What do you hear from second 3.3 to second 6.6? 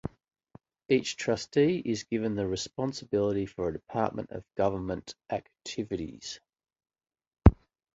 for a department of government activities.